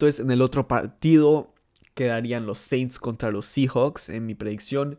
Entonces, 0.00 0.24
en 0.24 0.30
el 0.30 0.40
otro 0.40 0.66
partido 0.66 1.52
quedarían 1.92 2.46
los 2.46 2.58
Saints 2.58 2.98
contra 2.98 3.30
los 3.30 3.44
Seahawks 3.44 4.08
en 4.08 4.24
mi 4.24 4.34
predicción. 4.34 4.98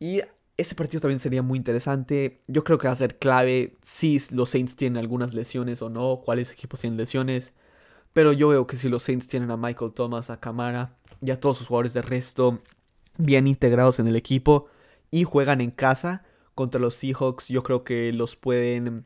Y 0.00 0.22
ese 0.56 0.74
partido 0.74 1.02
también 1.02 1.18
sería 1.18 1.42
muy 1.42 1.58
interesante. 1.58 2.40
Yo 2.46 2.64
creo 2.64 2.78
que 2.78 2.86
va 2.86 2.94
a 2.94 2.96
ser 2.96 3.18
clave 3.18 3.76
si 3.82 4.18
los 4.30 4.48
Saints 4.48 4.74
tienen 4.74 4.96
algunas 4.96 5.34
lesiones 5.34 5.82
o 5.82 5.90
no, 5.90 6.22
cuáles 6.24 6.50
equipos 6.50 6.80
tienen 6.80 6.96
lesiones. 6.96 7.52
Pero 8.14 8.32
yo 8.32 8.48
veo 8.48 8.66
que 8.66 8.78
si 8.78 8.88
los 8.88 9.02
Saints 9.02 9.28
tienen 9.28 9.50
a 9.50 9.58
Michael 9.58 9.92
Thomas, 9.92 10.30
a 10.30 10.40
Camara 10.40 10.96
y 11.20 11.30
a 11.30 11.38
todos 11.38 11.58
sus 11.58 11.66
jugadores 11.66 11.92
de 11.92 12.00
resto, 12.00 12.62
bien 13.18 13.46
integrados 13.46 13.98
en 13.98 14.08
el 14.08 14.16
equipo 14.16 14.68
y 15.10 15.24
juegan 15.24 15.60
en 15.60 15.70
casa 15.70 16.24
contra 16.54 16.80
los 16.80 16.94
Seahawks. 16.94 17.48
Yo 17.48 17.62
creo 17.62 17.84
que 17.84 18.14
los 18.14 18.34
pueden 18.34 19.04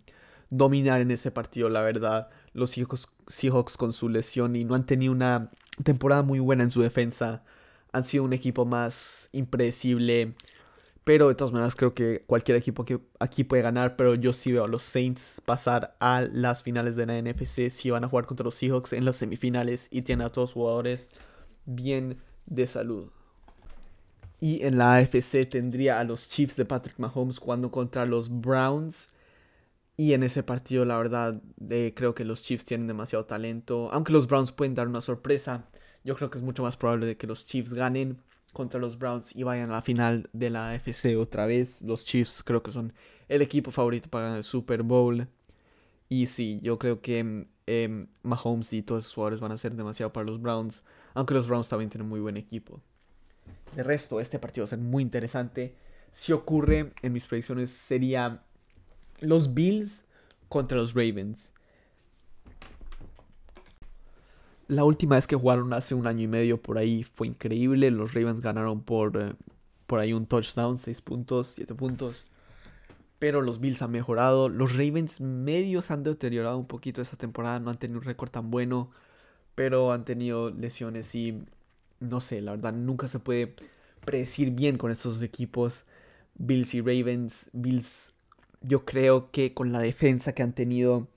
dominar 0.51 1.01
en 1.01 1.11
ese 1.11 1.33
partido, 1.33 1.69
la 1.69 1.83
verdad. 1.83 2.31
Los 2.53 2.73
Seahawks, 2.73 3.09
Seahawks 3.29 3.77
con 3.77 3.93
su 3.93 4.09
lesión 4.09 4.57
y 4.57 4.65
no 4.65 4.75
han 4.75 4.87
tenido 4.87 5.13
una 5.13 5.51
temporada 5.85 6.23
muy 6.23 6.41
buena 6.41 6.63
en 6.63 6.71
su 6.71 6.83
defensa. 6.83 7.43
Han 7.93 8.05
sido 8.05 8.25
un 8.25 8.33
equipo 8.33 8.65
más 8.65 9.29
impredecible. 9.33 10.35
Pero 11.05 11.29
de 11.29 11.35
todas 11.35 11.53
maneras 11.53 11.75
creo 11.77 11.95
que 11.95 12.25
cualquier 12.27 12.57
equipo 12.57 12.85
que 12.85 13.01
aquí 13.19 13.43
puede 13.43 13.63
ganar. 13.63 13.97
Pero 13.97 14.15
yo 14.15 14.33
sí 14.33 14.53
veo 14.53 14.65
a 14.65 14.69
los 14.69 14.83
Saints 14.83 15.41
pasar 15.45 15.97
a 15.99 16.21
las 16.21 16.63
finales 16.63 16.95
de 16.97 17.07
la 17.07 17.21
NFC. 17.21 17.71
Si 17.71 17.91
van 17.91 18.05
a 18.05 18.09
jugar 18.09 18.27
contra 18.27 18.45
los 18.45 18.55
Seahawks 18.55 18.93
en 18.93 19.05
las 19.05 19.17
semifinales. 19.17 19.89
Y 19.91 20.03
tienen 20.03 20.27
a 20.27 20.31
todos 20.31 20.51
los 20.51 20.55
jugadores 20.55 21.11
bien 21.65 22.19
de 22.47 22.67
salud. 22.67 23.11
Y 24.41 24.65
en 24.65 24.79
la 24.79 24.97
AFC 24.97 25.49
tendría 25.49 26.01
a 26.01 26.05
los 26.05 26.29
Chiefs 26.29 26.57
de 26.57 26.65
Patrick 26.65 26.99
Mahomes 26.99 27.39
jugando 27.39 27.71
contra 27.71 28.07
los 28.07 28.29
Browns. 28.29 29.13
Y 30.01 30.15
en 30.15 30.23
ese 30.23 30.43
partido, 30.43 30.87
la 30.87 30.97
verdad, 30.97 31.43
eh, 31.69 31.93
creo 31.95 32.15
que 32.15 32.25
los 32.25 32.41
Chiefs 32.41 32.65
tienen 32.65 32.87
demasiado 32.87 33.27
talento. 33.27 33.91
Aunque 33.93 34.15
los 34.15 34.27
Browns 34.27 34.51
pueden 34.51 34.75
dar 34.75 34.89
una 34.89 35.03
sorpresa, 35.03 35.69
yo 36.05 36.17
creo 36.17 36.31
que 36.31 36.39
es 36.39 36.43
mucho 36.43 36.63
más 36.63 36.79
probable 36.79 37.05
de 37.05 37.19
que 37.19 37.27
los 37.27 37.45
Chiefs 37.45 37.75
ganen 37.75 38.17
contra 38.55 38.81
los 38.81 38.99
Browns 38.99 39.37
y 39.37 39.43
vayan 39.43 39.69
a 39.69 39.75
la 39.75 39.83
final 39.83 40.31
de 40.33 40.49
la 40.49 40.71
AFC 40.71 41.19
otra 41.19 41.45
vez. 41.45 41.83
Los 41.83 42.07
Chiefs 42.07 42.43
creo 42.43 42.63
que 42.63 42.73
son 42.73 42.95
el 43.29 43.43
equipo 43.43 43.73
favorito 43.73 44.09
para 44.09 44.25
ganar 44.25 44.39
el 44.39 44.45
Super 44.45 44.83
Bowl. 44.85 45.29
Y 46.09 46.25
sí, 46.25 46.61
yo 46.63 46.79
creo 46.79 47.03
que 47.03 47.49
eh, 47.67 48.07
Mahomes 48.23 48.73
y 48.73 48.81
todos 48.81 49.05
sus 49.05 49.13
jugadores 49.13 49.41
van 49.41 49.53
a 49.53 49.59
ser 49.59 49.75
demasiado 49.75 50.15
para 50.15 50.25
los 50.25 50.41
Browns. 50.41 50.83
Aunque 51.13 51.35
los 51.35 51.47
Browns 51.47 51.69
también 51.69 51.91
tienen 51.91 52.09
muy 52.09 52.21
buen 52.21 52.39
equipo. 52.39 52.81
De 53.77 53.83
resto, 53.83 54.19
este 54.19 54.39
partido 54.39 54.63
va 54.63 54.65
a 54.65 54.71
ser 54.71 54.79
muy 54.79 55.03
interesante. 55.03 55.75
Si 56.11 56.33
ocurre, 56.33 56.95
en 57.03 57.13
mis 57.13 57.27
predicciones 57.27 57.71
sería 57.71 58.45
los 59.21 59.55
Bills 59.55 60.03
contra 60.49 60.79
los 60.79 60.95
Ravens. 60.95 61.53
La 64.69 64.85
última 64.85 65.17
vez 65.17 65.27
que 65.27 65.37
jugaron 65.37 65.73
hace 65.73 65.95
un 65.95 66.07
año 66.07 66.23
y 66.23 66.29
medio 66.29 66.61
por 66.61 66.79
ahí 66.79 67.03
fue 67.03 67.27
increíble. 67.27 67.91
Los 67.91 68.15
Ravens 68.15 68.41
ganaron 68.41 68.83
por, 68.83 69.17
eh, 69.17 69.33
por 69.87 69.99
ahí 69.99 70.13
un 70.13 70.27
touchdown, 70.27 70.79
6 70.79 71.01
puntos, 71.01 71.49
7 71.49 71.75
puntos. 71.75 72.27
Pero 73.19 73.43
los 73.43 73.61
Bills 73.61 73.83
han 73.83 73.91
mejorado. 73.91 74.49
Los 74.49 74.73
Ravens 74.73 75.21
medios 75.21 75.91
han 75.91 76.05
deteriorado 76.05 76.57
un 76.57 76.67
poquito 76.67 77.03
esta 77.03 77.17
temporada. 77.17 77.59
No 77.61 77.71
han 77.71 77.79
tenido 77.79 77.99
un 77.99 78.05
récord 78.05 78.31
tan 78.31 78.51
bueno. 78.51 78.91
Pero 79.57 79.93
han 79.93 80.05
tenido 80.05 80.51
lesiones 80.51 81.15
y 81.15 81.43
no 82.01 82.21
sé, 82.21 82.41
la 82.41 82.53
verdad 82.53 82.73
nunca 82.73 83.09
se 83.09 83.19
puede 83.19 83.55
predecir 84.05 84.51
bien 84.53 84.79
con 84.79 84.91
estos 84.91 85.21
equipos. 85.23 85.85
Bills 86.35 86.75
y 86.75 86.81
Ravens. 86.81 87.51
Bills 87.53 88.15
yo 88.61 88.85
creo 88.85 89.31
que 89.31 89.55
con 89.55 89.73
la 89.73 89.81
defensa 89.81 90.35
que 90.35 90.43
han 90.43 90.53
tenido 90.53 91.09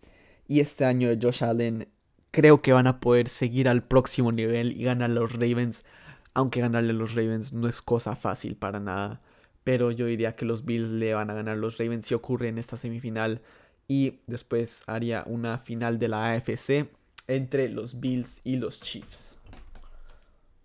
y 0.47 0.59
este 0.59 0.85
año 0.85 1.09
de 1.09 1.19
Josh 1.21 1.43
Allen, 1.43 1.87
creo 2.31 2.61
que 2.61 2.73
van 2.73 2.87
a 2.87 2.99
poder 2.99 3.29
seguir 3.29 3.69
al 3.69 3.83
próximo 3.83 4.31
nivel 4.31 4.79
y 4.79 4.83
ganar 4.83 5.11
a 5.11 5.13
los 5.13 5.33
Ravens. 5.33 5.85
Aunque 6.33 6.61
ganarle 6.61 6.91
a 6.91 6.95
los 6.95 7.15
Ravens 7.15 7.53
no 7.53 7.67
es 7.67 7.81
cosa 7.81 8.15
fácil 8.15 8.55
para 8.55 8.79
nada. 8.79 9.21
Pero 9.63 9.91
yo 9.91 10.05
diría 10.05 10.35
que 10.35 10.45
los 10.45 10.65
Bills 10.65 10.89
le 10.89 11.13
van 11.13 11.29
a 11.29 11.33
ganar 11.33 11.55
a 11.55 11.59
los 11.59 11.77
Ravens 11.77 12.07
si 12.07 12.13
ocurre 12.13 12.49
en 12.49 12.57
esta 12.57 12.75
semifinal. 12.75 13.41
Y 13.87 14.19
después 14.27 14.83
haría 14.87 15.23
una 15.27 15.59
final 15.59 15.99
de 15.99 16.07
la 16.07 16.33
AFC 16.33 16.89
entre 17.27 17.69
los 17.69 17.99
Bills 17.99 18.41
y 18.43 18.57
los 18.57 18.81
Chiefs. 18.81 19.35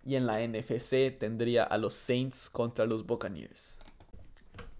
Y 0.05 0.15
en 0.15 0.25
la 0.25 0.45
NFC 0.45 1.17
tendría 1.17 1.63
a 1.63 1.77
los 1.77 1.93
Saints 1.93 2.49
contra 2.49 2.85
los 2.85 3.05
Buccaneers. 3.05 3.78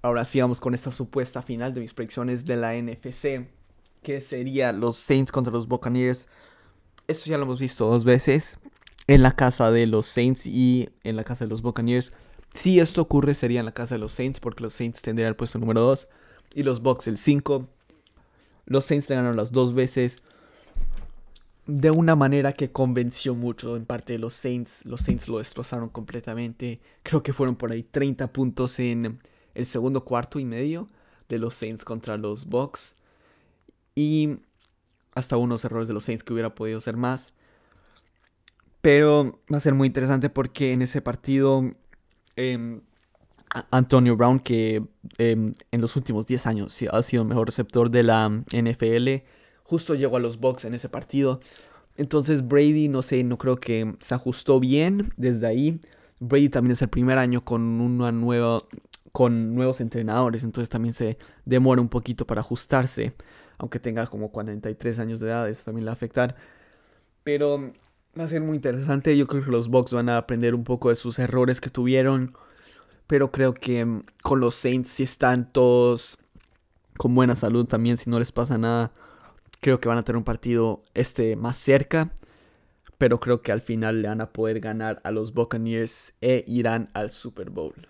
Ahora 0.01 0.23
sí 0.23 0.39
vamos 0.39 0.61
con 0.61 0.73
esta 0.73 0.91
supuesta 0.91 1.41
final 1.41 1.73
de 1.73 1.81
mis 1.81 1.93
predicciones 1.93 2.45
de 2.45 2.55
la 2.55 2.73
NFC, 2.73 3.47
que 4.01 4.21
sería 4.21 4.71
los 4.71 4.95
Saints 4.95 5.31
contra 5.31 5.51
los 5.51 5.67
Buccaneers. 5.67 6.27
Esto 7.07 7.29
ya 7.29 7.37
lo 7.37 7.43
hemos 7.43 7.59
visto 7.59 7.85
dos 7.85 8.05
veces 8.05 8.59
en 9.07 9.23
la 9.23 9.35
casa 9.35 9.71
de 9.71 9.87
los 9.87 10.05
Saints 10.05 10.45
y 10.45 10.89
en 11.03 11.17
la 11.17 11.25
casa 11.25 11.43
de 11.43 11.49
los 11.49 11.61
Buccaneers. 11.61 12.13
Si 12.53 12.79
esto 12.79 13.01
ocurre 13.01 13.35
sería 13.35 13.59
en 13.59 13.65
la 13.65 13.73
casa 13.73 13.95
de 13.95 13.99
los 13.99 14.13
Saints 14.13 14.39
porque 14.39 14.63
los 14.63 14.73
Saints 14.73 15.01
tendrían 15.01 15.29
el 15.29 15.35
puesto 15.35 15.59
número 15.59 15.81
2 15.81 16.07
y 16.55 16.63
los 16.63 16.81
Bucks 16.81 17.07
el 17.07 17.17
5. 17.17 17.67
Los 18.67 18.85
Saints 18.85 19.09
le 19.09 19.15
ganaron 19.17 19.35
las 19.35 19.51
dos 19.51 19.73
veces 19.73 20.23
de 21.67 21.91
una 21.91 22.15
manera 22.15 22.53
que 22.53 22.71
convenció 22.71 23.35
mucho 23.35 23.75
en 23.75 23.85
parte 23.85 24.13
de 24.13 24.19
los 24.19 24.33
Saints. 24.33 24.85
Los 24.85 25.01
Saints 25.01 25.27
lo 25.27 25.39
destrozaron 25.39 25.89
completamente. 25.89 26.79
Creo 27.03 27.21
que 27.21 27.33
fueron 27.33 27.55
por 27.55 27.71
ahí 27.71 27.83
30 27.83 28.31
puntos 28.31 28.79
en 28.79 29.19
el 29.59 29.65
segundo 29.65 30.05
cuarto 30.05 30.39
y 30.39 30.45
medio 30.45 30.87
de 31.27 31.37
los 31.37 31.55
Saints 31.55 31.85
contra 31.85 32.17
los 32.17 32.45
Bucks. 32.45 32.97
Y 33.93 34.37
hasta 35.13 35.37
unos 35.37 35.63
errores 35.65 35.87
de 35.87 35.93
los 35.93 36.03
Saints 36.03 36.23
que 36.23 36.33
hubiera 36.33 36.55
podido 36.55 36.81
ser 36.81 36.97
más. 36.97 37.33
Pero 38.81 39.39
va 39.51 39.57
a 39.57 39.61
ser 39.61 39.73
muy 39.73 39.87
interesante 39.87 40.29
porque 40.29 40.71
en 40.71 40.81
ese 40.81 41.01
partido 41.01 41.63
em, 42.37 42.81
Antonio 43.71 44.15
Brown, 44.15 44.39
que 44.39 44.83
em, 45.17 45.53
en 45.71 45.81
los 45.81 45.95
últimos 45.95 46.25
10 46.25 46.47
años 46.47 46.79
ha 46.91 47.01
sido 47.01 47.23
el 47.23 47.29
mejor 47.29 47.47
receptor 47.47 47.91
de 47.91 48.03
la 48.03 48.43
NFL, 48.51 49.25
justo 49.63 49.95
llegó 49.95 50.17
a 50.17 50.19
los 50.19 50.39
Bucks 50.39 50.65
en 50.65 50.73
ese 50.73 50.87
partido. 50.87 51.41
Entonces 51.97 52.47
Brady, 52.47 52.87
no 52.87 53.01
sé, 53.01 53.23
no 53.25 53.37
creo 53.37 53.57
que 53.57 53.95
se 53.99 54.15
ajustó 54.15 54.59
bien 54.61 55.09
desde 55.17 55.47
ahí. 55.47 55.81
Brady 56.19 56.49
también 56.49 56.73
es 56.73 56.81
el 56.81 56.89
primer 56.89 57.17
año 57.17 57.43
con 57.43 57.61
una 57.81 58.11
nueva, 58.13 58.59
con 59.11 59.55
nuevos 59.55 59.81
entrenadores, 59.81 60.43
entonces 60.43 60.69
también 60.69 60.93
se 60.93 61.17
demora 61.45 61.81
un 61.81 61.89
poquito 61.89 62.25
para 62.25 62.41
ajustarse, 62.41 63.13
aunque 63.57 63.79
tenga 63.79 64.07
como 64.07 64.31
43 64.31 64.99
años 64.99 65.19
de 65.19 65.27
edad, 65.27 65.49
eso 65.49 65.63
también 65.65 65.85
le 65.85 65.89
va 65.89 65.93
a 65.93 65.93
afectar. 65.93 66.35
Pero 67.23 67.71
va 68.17 68.23
a 68.23 68.27
ser 68.27 68.41
muy 68.41 68.55
interesante, 68.55 69.17
yo 69.17 69.27
creo 69.27 69.43
que 69.43 69.51
los 69.51 69.69
Bucks 69.69 69.93
van 69.93 70.09
a 70.09 70.17
aprender 70.17 70.55
un 70.55 70.63
poco 70.63 70.89
de 70.89 70.95
sus 70.95 71.19
errores 71.19 71.61
que 71.61 71.69
tuvieron, 71.69 72.33
pero 73.07 73.31
creo 73.31 73.53
que 73.53 73.85
mm, 73.85 74.03
con 74.21 74.39
los 74.39 74.55
Saints 74.55 74.89
si 74.89 75.03
están 75.03 75.51
todos 75.51 76.19
con 76.97 77.15
buena 77.15 77.35
salud 77.35 77.65
también, 77.65 77.97
si 77.97 78.09
no 78.09 78.19
les 78.19 78.31
pasa 78.31 78.57
nada, 78.57 78.91
creo 79.61 79.79
que 79.79 79.87
van 79.87 79.97
a 79.97 80.03
tener 80.03 80.17
un 80.17 80.23
partido 80.23 80.81
este 80.93 81.35
más 81.35 81.57
cerca. 81.57 82.11
Pero 82.97 83.21
creo 83.21 83.41
que 83.41 83.53
al 83.53 83.61
final 83.61 84.01
le 84.01 84.09
van 84.09 84.19
a 84.19 84.33
poder 84.33 84.59
ganar 84.59 84.99
a 85.05 85.11
los 85.11 85.33
Buccaneers 85.33 86.13
e 86.19 86.43
irán 86.45 86.89
al 86.93 87.11
Super 87.11 87.49
Bowl. 87.49 87.87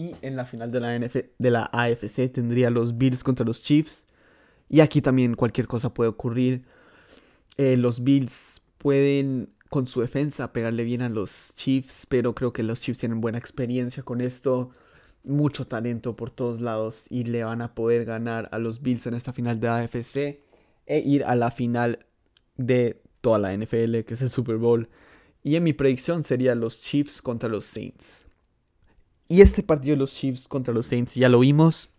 Y 0.00 0.16
en 0.22 0.34
la 0.34 0.46
final 0.46 0.70
de 0.70 0.80
la, 0.80 0.98
de 0.98 1.50
la 1.50 1.64
AFC 1.64 2.32
tendría 2.32 2.70
los 2.70 2.96
Bills 2.96 3.22
contra 3.22 3.44
los 3.44 3.60
Chiefs. 3.60 4.06
Y 4.70 4.80
aquí 4.80 5.02
también 5.02 5.34
cualquier 5.34 5.66
cosa 5.66 5.92
puede 5.92 6.08
ocurrir. 6.08 6.64
Eh, 7.58 7.76
los 7.76 8.02
Bills 8.02 8.62
pueden 8.78 9.50
con 9.68 9.88
su 9.88 10.00
defensa 10.00 10.54
pegarle 10.54 10.84
bien 10.84 11.02
a 11.02 11.10
los 11.10 11.52
Chiefs, 11.54 12.06
pero 12.06 12.34
creo 12.34 12.54
que 12.54 12.62
los 12.62 12.80
Chiefs 12.80 13.00
tienen 13.00 13.20
buena 13.20 13.36
experiencia 13.36 14.02
con 14.02 14.22
esto, 14.22 14.70
mucho 15.22 15.66
talento 15.66 16.16
por 16.16 16.30
todos 16.30 16.62
lados 16.62 17.04
y 17.10 17.24
le 17.24 17.44
van 17.44 17.60
a 17.60 17.74
poder 17.74 18.06
ganar 18.06 18.48
a 18.52 18.58
los 18.58 18.80
Bills 18.80 19.06
en 19.06 19.12
esta 19.12 19.34
final 19.34 19.60
de 19.60 19.68
AFC 19.68 20.16
e 20.86 20.98
ir 21.04 21.24
a 21.24 21.36
la 21.36 21.50
final 21.50 22.06
de 22.56 23.02
toda 23.20 23.38
la 23.38 23.54
NFL, 23.54 24.00
que 24.06 24.14
es 24.14 24.22
el 24.22 24.30
Super 24.30 24.56
Bowl. 24.56 24.88
Y 25.42 25.56
en 25.56 25.64
mi 25.64 25.74
predicción 25.74 26.22
sería 26.22 26.54
los 26.54 26.80
Chiefs 26.80 27.20
contra 27.20 27.50
los 27.50 27.66
Saints. 27.66 28.29
Y 29.30 29.42
este 29.42 29.62
partido 29.62 29.94
de 29.94 29.98
los 29.98 30.12
Chiefs 30.12 30.48
contra 30.48 30.74
los 30.74 30.86
Saints 30.86 31.14
ya 31.14 31.28
lo 31.28 31.38
vimos. 31.38 31.90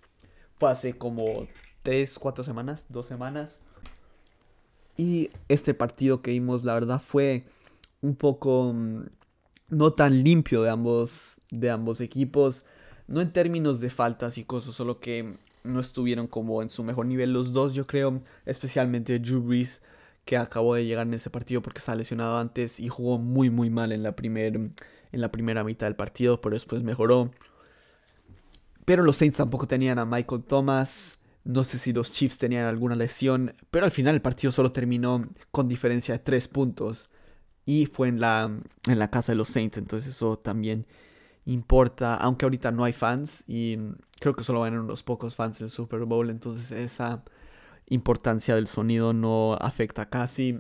Fue 0.59 0.69
hace 0.69 0.97
como 0.97 1.47
3, 1.81 2.19
4 2.19 2.43
semanas, 2.43 2.85
2 2.89 3.05
semanas. 3.05 3.61
Y 4.97 5.29
este 5.47 5.73
partido 5.73 6.21
que 6.21 6.31
vimos, 6.31 6.65
la 6.65 6.73
verdad, 6.73 7.01
fue 7.01 7.45
un 8.01 8.15
poco 8.15 8.73
mm, 8.73 9.03
no 9.69 9.91
tan 9.91 10.25
limpio 10.25 10.63
de 10.63 10.71
ambos, 10.71 11.38
de 11.50 11.69
ambos 11.69 12.01
equipos. 12.01 12.65
No 13.07 13.21
en 13.21 13.31
términos 13.31 13.79
de 13.79 13.89
faltas 13.89 14.38
y 14.38 14.43
cosas, 14.43 14.75
solo 14.75 15.00
que 15.00 15.38
no 15.63 15.79
estuvieron 15.79 16.27
como 16.27 16.61
en 16.61 16.67
su 16.67 16.83
mejor 16.83 17.05
nivel 17.05 17.31
los 17.31 17.53
dos, 17.53 17.73
yo 17.73 17.88
creo. 17.88 18.21
Especialmente 18.45 19.19
Drew 19.19 19.41
Brees, 19.41 19.81
que 20.25 20.35
acabó 20.35 20.75
de 20.75 20.83
llegar 20.83 21.07
en 21.07 21.13
ese 21.13 21.29
partido 21.29 21.61
porque 21.61 21.79
estaba 21.79 21.95
lesionado 21.95 22.38
antes 22.38 22.77
y 22.81 22.89
jugó 22.89 23.19
muy, 23.19 23.50
muy 23.50 23.69
mal 23.69 23.93
en 23.93 24.03
la 24.03 24.17
primera 24.17 24.59
en 25.11 25.21
la 25.21 25.31
primera 25.31 25.63
mitad 25.63 25.87
del 25.87 25.95
partido, 25.95 26.41
pero 26.41 26.55
después 26.55 26.83
mejoró. 26.83 27.31
Pero 28.85 29.03
los 29.03 29.17
Saints 29.17 29.37
tampoco 29.37 29.67
tenían 29.67 29.99
a 29.99 30.05
Michael 30.05 30.43
Thomas. 30.43 31.19
No 31.43 31.63
sé 31.63 31.79
si 31.79 31.93
los 31.93 32.11
Chiefs 32.11 32.37
tenían 32.37 32.65
alguna 32.65 32.95
lesión. 32.95 33.53
Pero 33.69 33.85
al 33.85 33.91
final 33.91 34.15
el 34.15 34.21
partido 34.21 34.51
solo 34.51 34.71
terminó 34.71 35.27
con 35.51 35.67
diferencia 35.67 36.13
de 36.15 36.19
3 36.19 36.47
puntos. 36.47 37.09
Y 37.65 37.85
fue 37.85 38.07
en 38.07 38.19
la, 38.19 38.51
en 38.87 38.99
la 38.99 39.09
casa 39.09 39.31
de 39.31 39.37
los 39.37 39.49
Saints. 39.49 39.77
Entonces 39.77 40.15
eso 40.15 40.37
también 40.37 40.87
importa. 41.45 42.15
Aunque 42.15 42.45
ahorita 42.45 42.71
no 42.71 42.83
hay 42.83 42.93
fans. 42.93 43.43
Y 43.47 43.77
creo 44.19 44.35
que 44.35 44.43
solo 44.43 44.61
van 44.61 44.73
a 44.73 44.77
haber 44.77 44.85
unos 44.85 45.03
pocos 45.03 45.35
fans 45.35 45.61
en 45.61 45.65
el 45.65 45.71
Super 45.71 46.05
Bowl. 46.05 46.29
Entonces 46.29 46.71
esa 46.71 47.23
importancia 47.87 48.55
del 48.55 48.67
sonido 48.67 49.13
no 49.13 49.53
afecta 49.53 50.09
casi. 50.09 50.59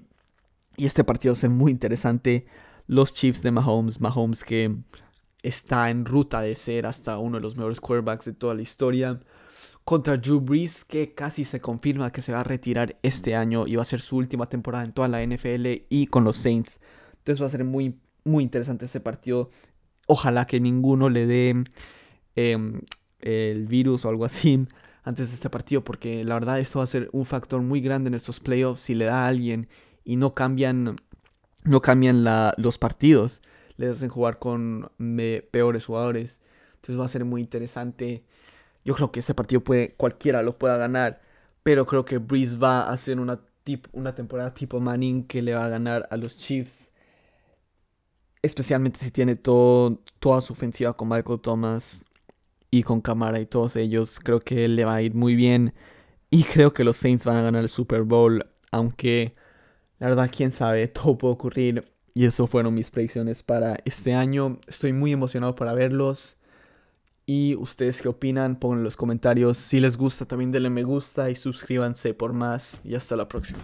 Y 0.77 0.85
este 0.85 1.03
partido 1.03 1.33
es 1.33 1.49
muy 1.49 1.71
interesante 1.71 2.45
los 2.91 3.13
Chiefs 3.13 3.41
de 3.41 3.51
Mahomes. 3.51 4.01
Mahomes 4.01 4.43
que 4.43 4.75
está 5.41 5.89
en 5.89 6.03
ruta 6.03 6.41
de 6.41 6.53
ser 6.55 6.85
hasta 6.85 7.17
uno 7.19 7.37
de 7.37 7.41
los 7.41 7.55
mejores 7.55 7.79
quarterbacks 7.79 8.25
de 8.25 8.33
toda 8.33 8.53
la 8.53 8.63
historia. 8.63 9.17
Contra 9.85 10.17
Drew 10.17 10.41
Brees, 10.41 10.83
que 10.83 11.13
casi 11.13 11.45
se 11.45 11.61
confirma 11.61 12.11
que 12.11 12.21
se 12.21 12.33
va 12.33 12.41
a 12.41 12.43
retirar 12.43 12.99
este 13.01 13.33
año 13.33 13.65
y 13.65 13.77
va 13.77 13.83
a 13.83 13.85
ser 13.85 14.01
su 14.01 14.17
última 14.17 14.49
temporada 14.49 14.83
en 14.83 14.91
toda 14.91 15.07
la 15.07 15.25
NFL 15.25 15.85
y 15.87 16.07
con 16.07 16.25
los 16.25 16.35
Saints. 16.35 16.81
Entonces 17.19 17.41
va 17.41 17.45
a 17.45 17.49
ser 17.49 17.63
muy, 17.63 17.97
muy 18.25 18.43
interesante 18.43 18.83
este 18.83 18.99
partido. 18.99 19.49
Ojalá 20.07 20.45
que 20.45 20.59
ninguno 20.59 21.07
le 21.07 21.25
dé 21.25 21.63
em, 22.35 22.81
el 23.19 23.67
virus 23.67 24.03
o 24.03 24.09
algo 24.09 24.25
así 24.25 24.67
antes 25.03 25.29
de 25.29 25.35
este 25.35 25.49
partido, 25.49 25.81
porque 25.81 26.25
la 26.25 26.33
verdad 26.33 26.59
esto 26.59 26.79
va 26.79 26.83
a 26.83 26.87
ser 26.87 27.09
un 27.13 27.25
factor 27.25 27.61
muy 27.61 27.79
grande 27.79 28.09
en 28.09 28.15
estos 28.15 28.41
playoffs 28.41 28.81
si 28.81 28.95
le 28.95 29.05
da 29.05 29.23
a 29.23 29.27
alguien 29.29 29.69
y 30.03 30.17
no 30.17 30.33
cambian, 30.33 30.97
no 31.63 31.81
cambian 31.81 32.25
los 32.57 32.77
partidos, 32.77 33.41
les 33.77 33.97
hacen 33.97 34.09
jugar 34.09 34.39
con 34.39 34.91
peores 35.51 35.85
jugadores. 35.85 36.39
Entonces 36.75 36.99
va 36.99 37.05
a 37.05 37.09
ser 37.09 37.25
muy 37.25 37.41
interesante. 37.41 38.23
Yo 38.83 38.95
creo 38.95 39.11
que 39.11 39.19
este 39.19 39.33
partido 39.33 39.61
puede, 39.61 39.93
cualquiera 39.95 40.41
lo 40.41 40.57
pueda 40.57 40.77
ganar, 40.77 41.21
pero 41.63 41.85
creo 41.85 42.05
que 42.05 42.17
Breeze 42.17 42.57
va 42.57 42.81
a 42.81 42.93
hacer 42.93 43.19
una, 43.19 43.39
una 43.91 44.15
temporada 44.15 44.53
tipo 44.53 44.79
Manning 44.79 45.25
que 45.27 45.41
le 45.41 45.53
va 45.53 45.65
a 45.65 45.69
ganar 45.69 46.07
a 46.09 46.17
los 46.17 46.37
Chiefs. 46.37 46.91
Especialmente 48.41 48.99
si 48.99 49.11
tiene 49.11 49.35
todo, 49.35 50.01
toda 50.19 50.41
su 50.41 50.53
ofensiva 50.53 50.93
con 50.93 51.09
Michael 51.09 51.41
Thomas 51.41 52.03
y 52.71 52.81
con 52.81 53.01
Camara 53.01 53.39
y 53.39 53.45
todos 53.45 53.75
ellos. 53.75 54.19
Creo 54.19 54.39
que 54.39 54.67
le 54.67 54.85
va 54.85 54.95
a 54.95 55.01
ir 55.03 55.13
muy 55.13 55.35
bien. 55.35 55.73
Y 56.31 56.43
creo 56.45 56.73
que 56.73 56.83
los 56.83 56.97
Saints 56.97 57.25
van 57.25 57.37
a 57.37 57.43
ganar 57.43 57.61
el 57.61 57.69
Super 57.69 58.01
Bowl. 58.01 58.47
Aunque 58.71 59.35
la 60.01 60.07
verdad, 60.07 60.31
quién 60.35 60.51
sabe, 60.51 60.87
todo 60.87 61.15
puede 61.15 61.33
ocurrir. 61.35 61.85
Y 62.13 62.25
eso 62.25 62.47
fueron 62.47 62.73
mis 62.73 62.89
predicciones 62.89 63.43
para 63.43 63.77
este 63.85 64.15
año. 64.15 64.59
Estoy 64.67 64.93
muy 64.93 65.13
emocionado 65.13 65.55
para 65.55 65.73
verlos. 65.73 66.37
Y 67.27 67.55
ustedes 67.55 68.01
qué 68.01 68.09
opinan, 68.09 68.59
pongan 68.59 68.79
en 68.79 68.83
los 68.83 68.97
comentarios. 68.97 69.57
Si 69.57 69.79
les 69.79 69.97
gusta, 69.97 70.25
también 70.25 70.51
denle 70.51 70.71
me 70.71 70.83
gusta 70.83 71.29
y 71.29 71.35
suscríbanse 71.35 72.15
por 72.15 72.33
más. 72.33 72.81
Y 72.83 72.95
hasta 72.95 73.15
la 73.15 73.27
próxima. 73.27 73.59